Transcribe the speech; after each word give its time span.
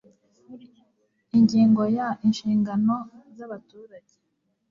Ingingo 1.37 1.81
ya 1.97 2.07
Inshingano 2.27 2.95
z 3.35 3.39
abaturage 3.47 4.13